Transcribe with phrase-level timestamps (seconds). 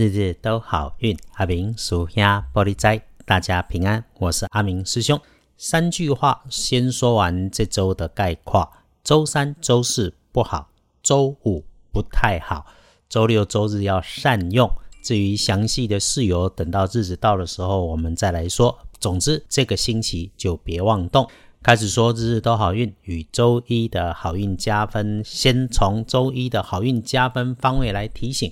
[0.00, 4.02] 日日都好运，阿明属下玻璃斋，大家平安。
[4.18, 5.20] 我是阿明师兄。
[5.58, 8.66] 三句话，先说完这周的概况。
[9.04, 10.70] 周三、周四不好，
[11.02, 12.64] 周五不太好，
[13.10, 14.70] 周六、周日要善用。
[15.02, 18.78] 至于详细的事由，等到日子到的时候，我们再来说。
[18.98, 21.28] 总之，这个星期就别妄动。
[21.62, 28.50] 开始说日日都好运与周一的好运加分，先从周一的好运加分方位来提醒。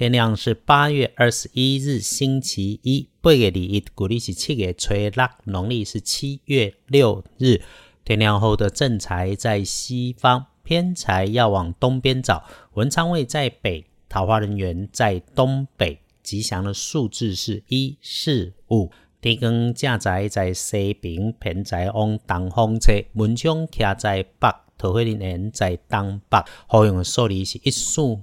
[0.00, 5.12] 天亮是八月二十一日星期一，八月二一，古历是七月初六，
[5.44, 7.60] 农历是七月六日。
[8.02, 12.42] 天亮后的正财在西方，偏财要往东边找。
[12.72, 16.00] 文昌位在北，桃花人缘在东北。
[16.22, 18.90] 吉祥的数字是一四五。
[19.20, 22.94] 天光正财在西边，偏财往东方侧。
[23.12, 26.42] 文昌徛在北，桃花人缘在东北。
[26.66, 28.18] 好用的数字是一四五。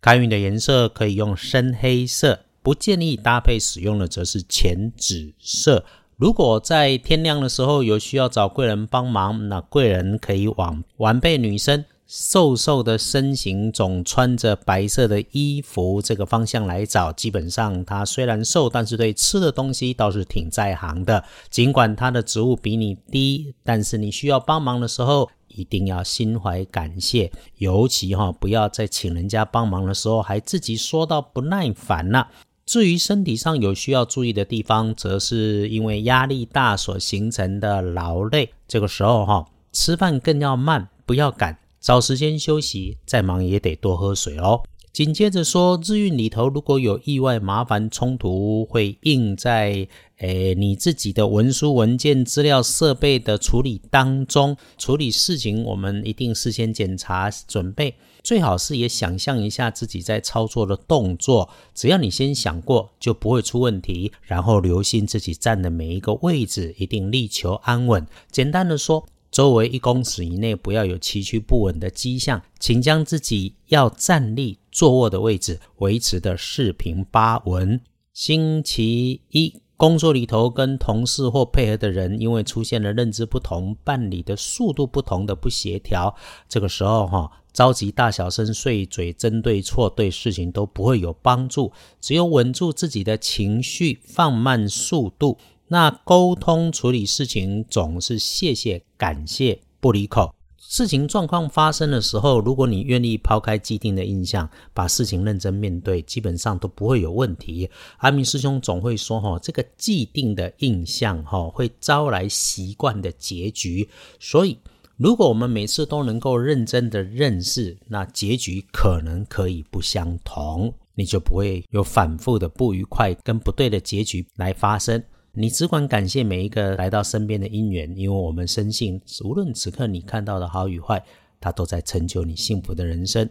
[0.00, 5.84] 开运的颜色可以用深黑色，不建议搭配使用的则是浅紫色。
[6.16, 17.12] 如果在天亮的时候有需要找贵人帮忙，那贵人可以往晚辈女生、瘦瘦的身形、总穿着白色的衣服这个方向来找。
[17.12, 21.24] 基本上他虽然瘦，但是对吃的东西倒是挺在行的。
[21.50, 25.30] 尽管他的职务比你低，但是你需要帮忙的时候。
[25.48, 32.28] 一定要心怀感谢，尤其哈不要在请人家帮忙的时候还自己说到不耐烦了。
[32.66, 38.52] 至于身体上有需要注意的地方，则是因为压力大所形成的劳累。
[38.68, 41.56] 这个时候哈吃饭更要慢，不要赶，
[41.86, 42.98] 找时间休息。
[43.06, 44.62] 再忙也得多喝水哦。
[44.92, 49.86] 紧接着说，日运里头如果有意外、麻烦、冲突，会印在
[50.18, 54.56] 诶你自己的文书、文件、资料、设备的处理当中。
[54.76, 61.50] 处理事情，我们一定事先检查、准备，最好是也想象一下自己在操作的动作。
[61.72, 64.10] 只要你先想过，就不会出问题。
[64.22, 68.04] 然后留心自己站的每一个位置，一定力求安稳。
[68.32, 69.06] 简单的说。
[69.36, 77.78] 周围一公尺以内不要有崎岖不稳的迹象，请将自己要站立、坐卧的位置维持的四平八稳。
[78.14, 86.16] 星期一工作里头跟同事或配合的人，因为出现了认知不同、办理的速度不同的不协调，
[86.48, 91.70] 这个时候哈，着急大小声碎嘴、争对错，对事情都不会有帮助。
[92.00, 95.36] 只有稳住自己的情绪，放慢速度。
[95.68, 100.32] 那沟通处理事情总是谢谢感谢不离口。
[100.58, 107.70] 事情状况发生的时候，如果你愿意抛开既定的印象，把事情认真面对，基本上都不会有问题。
[107.98, 113.88] 阿明师兄总会说：“哈，这个既定的印象，哈，会招来习惯的结局。
[114.18, 114.58] 所以，
[114.96, 125.00] 如果我们每次都能够认真的认识，那结局可能可以不相同，你就不会有反复的不愉快跟不对的结局来发生。”
[125.38, 131.04] 你只管感谢每一个来到身边的因缘，因为我们深信，无论此刻你看到的好与坏，
[131.38, 133.28] 它都在成就你幸福的人生。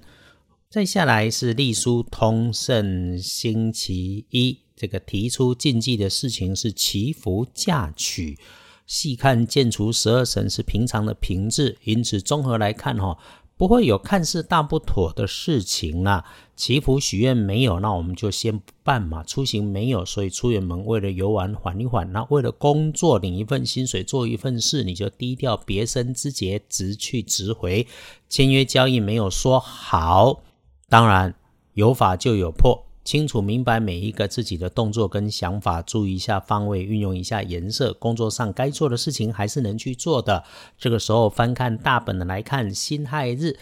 [0.70, 8.38] 再下来是隶书通胜星期一，这个提出禁忌的事情是祈福嫁娶。
[8.86, 13.18] 细看建除十二神是平常的平字，因此综合来看，哈。
[13.58, 16.26] 不会有看似大不妥的事情啦。
[16.56, 19.24] 祈福许愿没有，那我们就先不办嘛。
[19.24, 22.12] 出行没有，所以出远门为了游玩缓一缓。
[22.12, 27.88] 那为了工作领一份薪水做一份事，你就低调别生枝节，直去直回。
[28.30, 30.42] 签约交易没有说好，
[30.90, 31.36] 当然
[31.74, 32.86] 有法就有破。
[33.06, 40.44] 清楚明白每一个自己的动作跟想法，注意一下方位，运用一下颜色，工作上该做的事情还是能去做的。
[40.78, 43.56] 这个时候翻看大本的来看，辛亥日。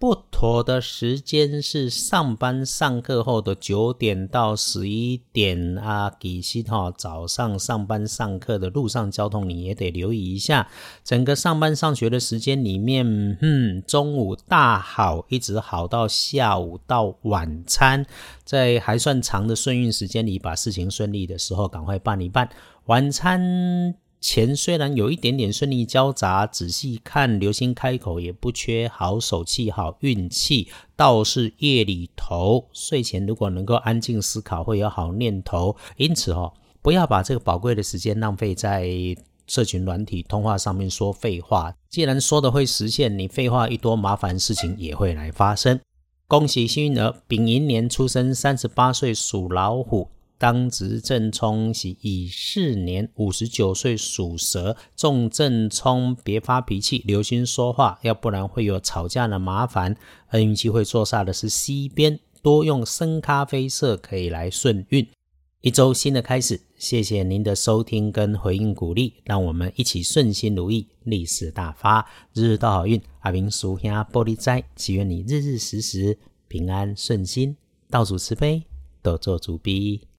[0.00, 10.66] 不妥的时间是上班上课后的九点到十一点啊，其实哈早上上班上课的路上交通你也得留意一下。
[11.04, 13.04] 整个上班上学的时间里面，
[13.42, 18.06] 嗯，中午大好，一直好到下午到晚餐，
[18.42, 22.48] 在还算长的顺运时间里，把事情顺利的时候赶快办一办
[22.86, 23.94] 晚餐。
[24.20, 30.68] 钱虽然有一点点顺利交杂，仔细看流星开口也不缺好手气、好运气。
[30.94, 35.74] 倒是夜里头睡前如果能够安静思考，会有好念头。
[35.96, 36.52] 因此哦，
[36.82, 38.86] 不要把这个宝贵的时间浪费在
[39.46, 41.74] 社群软体通话上面说废话。
[41.88, 45.80] 既然说的会实现，你废话一多，麻烦事情也会来发生。
[46.28, 50.08] 恭喜幸运儿，丙寅年出生，三十八岁属老虎。
[50.40, 59.94] 当值正冲喜乙巳年五十九岁属蛇，重正冲，别发脾气，留心说话，要不然会有吵架的麻烦。
[60.28, 65.06] 恩运机会坐煞的是西边，多用深咖啡色可以来顺运。
[65.60, 72.98] 一周新的开始，谢谢您的收听跟回应鼓励，让我们一起顺心如意，利市大发，日日都好运。
[73.18, 76.16] 阿明叔兄玻璃斋，祈愿你日日时时
[76.48, 77.54] 平安顺心，
[77.90, 78.62] 道主慈悲，
[79.02, 80.00] 多做主逼。